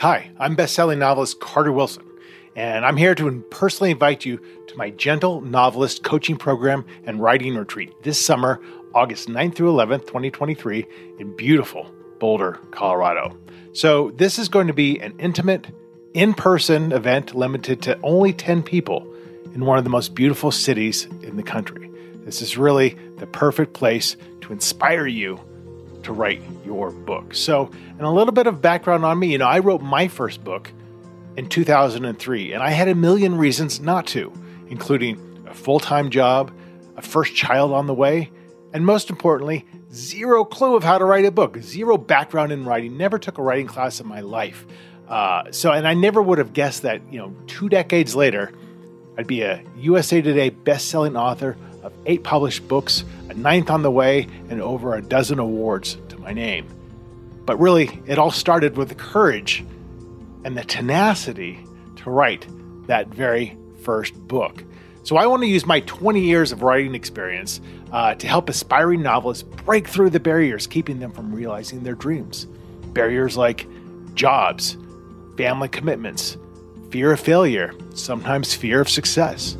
Hi, 0.00 0.30
I'm 0.38 0.54
best-selling 0.54 1.00
novelist 1.00 1.40
Carter 1.40 1.72
Wilson, 1.72 2.04
and 2.54 2.86
I'm 2.86 2.96
here 2.96 3.16
to 3.16 3.40
personally 3.50 3.90
invite 3.90 4.24
you 4.24 4.40
to 4.68 4.76
my 4.76 4.90
Gentle 4.90 5.40
Novelist 5.40 6.04
coaching 6.04 6.36
program 6.36 6.86
and 7.02 7.20
writing 7.20 7.56
retreat 7.56 7.92
this 8.04 8.24
summer, 8.24 8.60
August 8.94 9.26
9th 9.26 9.56
through 9.56 9.72
11th, 9.72 10.02
2023, 10.02 10.86
in 11.18 11.34
beautiful 11.34 11.92
Boulder, 12.20 12.60
Colorado. 12.70 13.36
So, 13.72 14.12
this 14.12 14.38
is 14.38 14.48
going 14.48 14.68
to 14.68 14.72
be 14.72 15.00
an 15.00 15.18
intimate, 15.18 15.66
in 16.14 16.32
person 16.32 16.92
event 16.92 17.34
limited 17.34 17.82
to 17.82 17.98
only 18.04 18.32
10 18.32 18.62
people 18.62 19.04
in 19.52 19.64
one 19.64 19.78
of 19.78 19.84
the 19.84 19.90
most 19.90 20.14
beautiful 20.14 20.52
cities 20.52 21.06
in 21.24 21.34
the 21.34 21.42
country. 21.42 21.90
This 22.24 22.40
is 22.40 22.56
really 22.56 22.96
the 23.16 23.26
perfect 23.26 23.72
place 23.72 24.16
to 24.42 24.52
inspire 24.52 25.08
you 25.08 25.40
to 26.08 26.12
write 26.14 26.42
your 26.64 26.90
book. 26.90 27.34
So, 27.34 27.70
and 27.90 28.00
a 28.00 28.10
little 28.10 28.32
bit 28.32 28.46
of 28.46 28.62
background 28.62 29.04
on 29.04 29.18
me, 29.18 29.32
you 29.32 29.38
know, 29.38 29.46
I 29.46 29.58
wrote 29.58 29.82
my 29.82 30.08
first 30.08 30.42
book 30.42 30.72
in 31.36 31.48
2003, 31.48 32.52
and 32.54 32.62
I 32.62 32.70
had 32.70 32.88
a 32.88 32.94
million 32.94 33.36
reasons 33.36 33.78
not 33.78 34.06
to, 34.08 34.32
including 34.68 35.44
a 35.46 35.52
full 35.54 35.78
time 35.78 36.08
job, 36.08 36.50
a 36.96 37.02
first 37.02 37.34
child 37.34 37.72
on 37.72 37.86
the 37.86 37.92
way, 37.92 38.30
and 38.72 38.86
most 38.86 39.10
importantly, 39.10 39.66
zero 39.92 40.46
clue 40.46 40.76
of 40.76 40.82
how 40.82 40.96
to 40.96 41.04
write 41.04 41.26
a 41.26 41.30
book, 41.30 41.58
zero 41.58 41.98
background 41.98 42.52
in 42.52 42.64
writing, 42.64 42.96
never 42.96 43.18
took 43.18 43.36
a 43.36 43.42
writing 43.42 43.66
class 43.66 44.00
in 44.00 44.06
my 44.06 44.20
life. 44.20 44.66
Uh, 45.08 45.52
so, 45.52 45.72
and 45.72 45.86
I 45.86 45.92
never 45.92 46.22
would 46.22 46.38
have 46.38 46.54
guessed 46.54 46.82
that, 46.82 47.02
you 47.12 47.18
know, 47.18 47.34
two 47.46 47.68
decades 47.68 48.16
later, 48.16 48.50
I'd 49.18 49.26
be 49.26 49.42
a 49.42 49.62
USA 49.76 50.22
Today 50.22 50.48
best-selling 50.48 51.16
author 51.16 51.58
of 51.88 51.94
eight 52.06 52.22
published 52.22 52.68
books, 52.68 53.04
a 53.28 53.34
ninth 53.34 53.70
on 53.70 53.82
the 53.82 53.90
way, 53.90 54.28
and 54.50 54.60
over 54.60 54.94
a 54.94 55.02
dozen 55.02 55.38
awards 55.38 55.96
to 56.10 56.18
my 56.18 56.32
name. 56.32 56.66
But 57.44 57.58
really, 57.58 58.00
it 58.06 58.18
all 58.18 58.30
started 58.30 58.76
with 58.76 58.90
the 58.90 58.94
courage 58.94 59.64
and 60.44 60.56
the 60.56 60.64
tenacity 60.64 61.58
to 61.96 62.10
write 62.10 62.46
that 62.86 63.08
very 63.08 63.56
first 63.82 64.14
book. 64.28 64.62
So 65.02 65.16
I 65.16 65.26
want 65.26 65.42
to 65.42 65.48
use 65.48 65.64
my 65.64 65.80
20 65.80 66.20
years 66.20 66.52
of 66.52 66.62
writing 66.62 66.94
experience 66.94 67.60
uh, 67.90 68.14
to 68.16 68.26
help 68.26 68.50
aspiring 68.50 69.02
novelists 69.02 69.42
break 69.42 69.88
through 69.88 70.10
the 70.10 70.20
barriers 70.20 70.66
keeping 70.66 70.98
them 71.00 71.10
from 71.10 71.34
realizing 71.34 71.82
their 71.82 71.94
dreams. 71.94 72.46
Barriers 72.92 73.36
like 73.36 73.66
jobs, 74.14 74.76
family 75.38 75.68
commitments, 75.68 76.36
fear 76.90 77.12
of 77.12 77.20
failure, 77.20 77.72
sometimes 77.94 78.54
fear 78.54 78.82
of 78.82 78.90
success, 78.90 79.56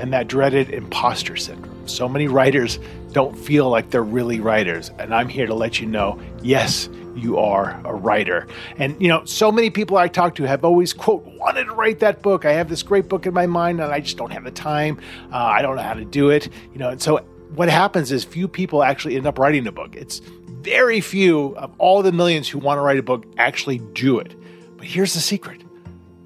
and 0.00 0.14
that 0.14 0.28
dreaded 0.28 0.70
imposter 0.70 1.36
syndrome. 1.36 1.86
So 1.86 2.08
many 2.08 2.26
writers 2.26 2.78
don't 3.12 3.36
feel 3.36 3.68
like 3.68 3.90
they're 3.90 4.02
really 4.02 4.40
writers. 4.40 4.90
And 4.98 5.14
I'm 5.14 5.28
here 5.28 5.46
to 5.46 5.52
let 5.52 5.78
you 5.78 5.86
know 5.86 6.18
yes, 6.42 6.88
you 7.14 7.36
are 7.36 7.78
a 7.84 7.94
writer. 7.94 8.48
And, 8.78 9.00
you 9.00 9.08
know, 9.08 9.26
so 9.26 9.52
many 9.52 9.68
people 9.68 9.98
I 9.98 10.08
talk 10.08 10.36
to 10.36 10.44
have 10.44 10.64
always, 10.64 10.94
quote, 10.94 11.22
wanted 11.26 11.64
to 11.64 11.74
write 11.74 11.98
that 11.98 12.22
book. 12.22 12.46
I 12.46 12.52
have 12.52 12.70
this 12.70 12.82
great 12.82 13.10
book 13.10 13.26
in 13.26 13.34
my 13.34 13.46
mind 13.46 13.78
and 13.78 13.92
I 13.92 14.00
just 14.00 14.16
don't 14.16 14.32
have 14.32 14.44
the 14.44 14.50
time. 14.50 14.98
Uh, 15.30 15.36
I 15.36 15.60
don't 15.60 15.76
know 15.76 15.82
how 15.82 15.92
to 15.92 16.04
do 16.06 16.30
it. 16.30 16.48
You 16.72 16.78
know, 16.78 16.88
and 16.88 17.02
so 17.02 17.18
what 17.54 17.68
happens 17.68 18.10
is 18.10 18.24
few 18.24 18.48
people 18.48 18.82
actually 18.82 19.16
end 19.16 19.26
up 19.26 19.38
writing 19.38 19.66
a 19.66 19.72
book. 19.72 19.96
It's 19.96 20.20
very 20.48 21.02
few 21.02 21.54
of 21.58 21.74
all 21.76 22.02
the 22.02 22.12
millions 22.12 22.48
who 22.48 22.58
want 22.58 22.78
to 22.78 22.82
write 22.82 22.98
a 22.98 23.02
book 23.02 23.26
actually 23.36 23.78
do 23.92 24.18
it. 24.18 24.34
But 24.78 24.86
here's 24.86 25.12
the 25.12 25.20
secret 25.20 25.62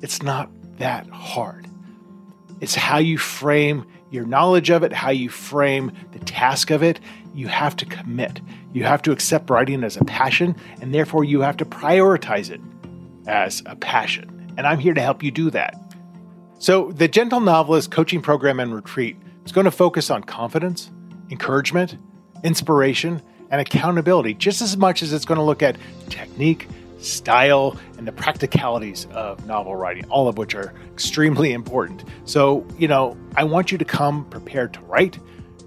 it's 0.00 0.22
not 0.22 0.48
that 0.78 1.08
hard. 1.08 1.66
It's 2.60 2.74
how 2.74 2.98
you 2.98 3.18
frame 3.18 3.86
your 4.10 4.24
knowledge 4.24 4.70
of 4.70 4.82
it, 4.82 4.92
how 4.92 5.10
you 5.10 5.28
frame 5.28 5.92
the 6.12 6.18
task 6.20 6.70
of 6.70 6.82
it. 6.82 7.00
You 7.34 7.48
have 7.48 7.76
to 7.76 7.86
commit. 7.86 8.40
You 8.72 8.84
have 8.84 9.02
to 9.02 9.12
accept 9.12 9.50
writing 9.50 9.82
as 9.82 9.96
a 9.96 10.04
passion, 10.04 10.56
and 10.80 10.94
therefore 10.94 11.24
you 11.24 11.40
have 11.40 11.56
to 11.58 11.64
prioritize 11.64 12.50
it 12.50 12.60
as 13.26 13.62
a 13.66 13.76
passion. 13.76 14.54
And 14.56 14.66
I'm 14.66 14.78
here 14.78 14.94
to 14.94 15.00
help 15.00 15.22
you 15.22 15.30
do 15.30 15.50
that. 15.50 15.74
So, 16.58 16.92
the 16.92 17.08
Gentle 17.08 17.40
Novelist 17.40 17.90
coaching 17.90 18.22
program 18.22 18.60
and 18.60 18.74
retreat 18.74 19.16
is 19.44 19.52
going 19.52 19.64
to 19.64 19.70
focus 19.70 20.10
on 20.10 20.22
confidence, 20.22 20.90
encouragement, 21.30 21.98
inspiration, 22.44 23.20
and 23.50 23.60
accountability 23.60 24.34
just 24.34 24.62
as 24.62 24.76
much 24.76 25.02
as 25.02 25.12
it's 25.12 25.24
going 25.24 25.38
to 25.38 25.44
look 25.44 25.62
at 25.62 25.76
technique, 26.08 26.68
style, 27.04 27.78
and 27.98 28.06
the 28.06 28.12
practicalities 28.12 29.06
of 29.12 29.46
novel 29.46 29.76
writing, 29.76 30.04
all 30.10 30.28
of 30.28 30.38
which 30.38 30.54
are 30.54 30.72
extremely 30.92 31.52
important. 31.52 32.04
So, 32.24 32.66
you 32.78 32.88
know, 32.88 33.16
I 33.36 33.44
want 33.44 33.72
you 33.72 33.78
to 33.78 33.84
come 33.84 34.24
prepared 34.26 34.74
to 34.74 34.80
write, 34.80 35.18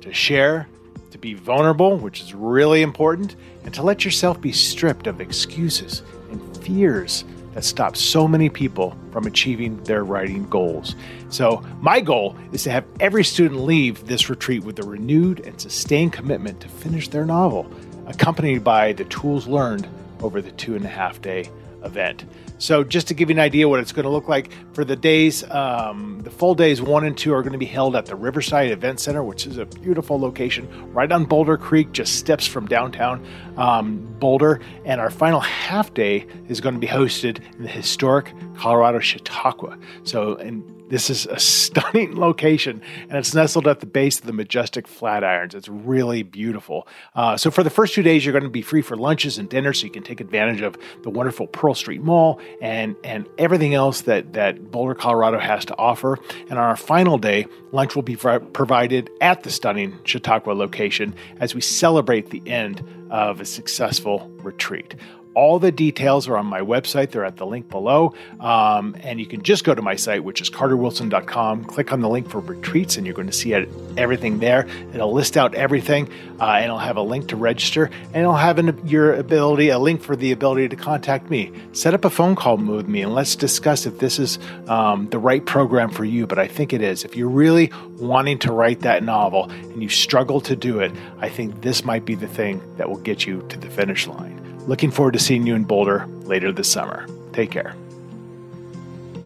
to 0.01 0.13
share, 0.13 0.67
to 1.11 1.17
be 1.17 1.33
vulnerable, 1.33 1.97
which 1.97 2.21
is 2.21 2.33
really 2.33 2.81
important, 2.81 3.35
and 3.63 3.73
to 3.73 3.81
let 3.81 4.05
yourself 4.05 4.39
be 4.39 4.51
stripped 4.51 5.07
of 5.07 5.21
excuses 5.21 6.01
and 6.31 6.57
fears 6.57 7.23
that 7.53 7.63
stop 7.63 7.97
so 7.97 8.27
many 8.27 8.49
people 8.49 8.95
from 9.11 9.25
achieving 9.25 9.81
their 9.83 10.03
writing 10.03 10.47
goals. 10.47 10.95
So, 11.29 11.65
my 11.81 12.01
goal 12.01 12.35
is 12.51 12.63
to 12.63 12.71
have 12.71 12.85
every 12.99 13.23
student 13.23 13.61
leave 13.61 14.05
this 14.05 14.29
retreat 14.29 14.63
with 14.63 14.77
a 14.79 14.83
renewed 14.83 15.39
and 15.39 15.59
sustained 15.59 16.13
commitment 16.13 16.61
to 16.61 16.67
finish 16.67 17.07
their 17.07 17.25
novel, 17.25 17.71
accompanied 18.05 18.63
by 18.63 18.93
the 18.93 19.05
tools 19.05 19.47
learned 19.47 19.87
over 20.21 20.41
the 20.41 20.51
two 20.51 20.75
and 20.75 20.85
a 20.85 20.89
half 20.89 21.21
day 21.21 21.49
event. 21.83 22.25
So, 22.59 22.83
just 22.83 23.07
to 23.09 23.13
give 23.13 23.29
you 23.29 23.35
an 23.35 23.39
idea 23.39 23.67
what 23.67 23.79
it's 23.79 23.91
going 23.91 24.05
to 24.05 24.09
look 24.09 24.27
like 24.27 24.51
for 24.73 24.83
the 24.83 24.95
days, 24.95 25.43
um, 25.51 26.21
the 26.23 26.31
full 26.31 26.55
days 26.55 26.81
one 26.81 27.05
and 27.05 27.17
two 27.17 27.33
are 27.33 27.41
going 27.41 27.53
to 27.53 27.59
be 27.59 27.65
held 27.65 27.95
at 27.95 28.05
the 28.05 28.15
Riverside 28.15 28.71
Event 28.71 28.99
Center, 28.99 29.23
which 29.23 29.45
is 29.45 29.57
a 29.57 29.65
beautiful 29.65 30.19
location 30.19 30.67
right 30.93 31.11
on 31.11 31.25
Boulder 31.25 31.57
Creek, 31.57 31.91
just 31.91 32.15
steps 32.15 32.47
from 32.47 32.65
downtown 32.65 33.25
um, 33.57 33.99
Boulder. 34.19 34.59
And 34.85 34.99
our 34.99 35.11
final 35.11 35.39
half 35.39 35.93
day 35.93 36.25
is 36.47 36.61
going 36.61 36.73
to 36.73 36.79
be 36.79 36.87
hosted 36.87 37.41
in 37.55 37.63
the 37.63 37.69
historic 37.69 38.33
Colorado 38.55 38.99
Chautauqua. 38.99 39.77
So, 40.03 40.35
and 40.35 40.63
this 40.89 41.09
is 41.09 41.25
a 41.25 41.39
stunning 41.39 42.15
location, 42.19 42.81
and 43.01 43.17
it's 43.17 43.33
nestled 43.33 43.67
at 43.67 43.79
the 43.79 43.85
base 43.85 44.19
of 44.19 44.25
the 44.25 44.33
majestic 44.33 44.87
Flatirons. 44.87 45.53
It's 45.53 45.67
really 45.67 46.23
beautiful. 46.23 46.87
Uh, 47.13 47.37
so, 47.37 47.51
for 47.51 47.63
the 47.63 47.69
first 47.69 47.93
two 47.93 48.03
days, 48.03 48.25
you're 48.25 48.31
going 48.31 48.43
to 48.43 48.49
be 48.49 48.61
free 48.61 48.81
for 48.81 48.95
lunches 48.95 49.37
and 49.37 49.49
dinners, 49.49 49.79
so 49.79 49.85
you 49.85 49.91
can 49.91 50.03
take 50.03 50.21
advantage 50.21 50.61
of 50.61 50.77
the 51.03 51.09
wonderful 51.09 51.47
Pearl 51.47 51.75
Street 51.75 52.01
Mall 52.01 52.39
and 52.61 52.95
and 53.03 53.27
everything 53.37 53.73
else 53.73 54.01
that 54.01 54.33
that 54.33 54.71
Boulder, 54.71 54.95
Colorado 54.95 55.39
has 55.39 55.65
to 55.65 55.77
offer. 55.77 56.19
And 56.49 56.53
on 56.53 56.65
our 56.65 56.77
final 56.77 57.17
day, 57.17 57.47
lunch 57.71 57.95
will 57.95 58.03
be 58.03 58.15
provided 58.15 59.09
at 59.21 59.43
the 59.43 59.49
stunning 59.49 59.97
Chautauqua 60.03 60.51
location 60.51 61.15
as 61.39 61.53
we 61.53 61.61
celebrate 61.61 62.29
the 62.29 62.41
end 62.45 62.83
of 63.09 63.41
a 63.41 63.45
successful 63.45 64.31
retreat. 64.41 64.95
All 65.37 65.59
the 65.59 65.71
details 65.71 66.27
are 66.27 66.35
on 66.35 66.47
my 66.47 66.61
website. 66.61 67.11
They're 67.11 67.23
at 67.23 67.37
the 67.37 67.45
link 67.45 67.69
below. 67.69 68.15
Um, 68.39 68.95
and 69.01 69.19
you 69.19 69.27
can 69.27 69.43
just 69.43 69.63
go 69.63 69.75
to 69.75 69.83
my 69.83 69.95
site, 69.95 70.23
which 70.23 70.41
is 70.41 70.49
carterwilson.com, 70.49 71.65
click 71.65 71.93
on 71.93 72.01
the 72.01 72.09
link 72.09 72.27
for 72.27 72.39
retreats, 72.39 72.97
and 72.97 73.05
you're 73.05 73.13
going 73.13 73.27
to 73.27 73.33
see 73.33 73.53
everything 73.97 74.39
there. 74.39 74.67
It'll 74.95 75.13
list 75.13 75.37
out 75.37 75.53
everything, 75.53 76.09
uh, 76.39 76.53
and 76.53 76.65
it'll 76.65 76.79
have 76.79 76.97
a 76.97 77.03
link 77.03 77.27
to 77.27 77.35
register, 77.35 77.85
and 77.85 78.15
it'll 78.15 78.33
have 78.33 78.57
an, 78.57 78.81
your 78.87 79.13
ability, 79.13 79.69
a 79.69 79.77
link 79.77 80.01
for 80.01 80.15
the 80.15 80.31
ability 80.31 80.69
to 80.69 80.75
contact 80.75 81.29
me. 81.29 81.51
Set 81.71 81.93
up 81.93 82.03
a 82.03 82.09
phone 82.09 82.35
call 82.35 82.57
with 82.57 82.87
me, 82.87 83.03
and 83.03 83.13
let's 83.13 83.35
discuss 83.35 83.85
if 83.85 83.99
this 83.99 84.17
is 84.17 84.39
um, 84.67 85.07
the 85.09 85.19
right 85.19 85.45
program 85.45 85.91
for 85.91 86.03
you. 86.03 86.25
But 86.25 86.39
I 86.39 86.47
think 86.47 86.73
it 86.73 86.81
is. 86.81 87.03
If 87.03 87.15
you're 87.15 87.29
really 87.29 87.71
wanting 87.99 88.39
to 88.39 88.51
write 88.51 88.79
that 88.79 89.03
novel 89.03 89.51
and 89.51 89.83
you 89.83 89.89
struggle 89.89 90.41
to 90.41 90.55
do 90.55 90.79
it, 90.79 90.91
I 91.19 91.29
think 91.29 91.61
this 91.61 91.85
might 91.85 92.05
be 92.05 92.15
the 92.15 92.27
thing 92.27 92.59
that 92.77 92.89
will 92.89 92.97
get 92.97 93.27
you 93.27 93.45
to 93.49 93.59
the 93.59 93.69
finish 93.69 94.07
line. 94.07 94.36
Looking 94.67 94.91
forward 94.91 95.13
to 95.13 95.19
seeing 95.19 95.47
you 95.47 95.55
in 95.55 95.63
Boulder 95.63 96.05
later 96.25 96.51
this 96.51 96.69
summer. 96.69 97.07
Take 97.31 97.51
care. 97.51 97.73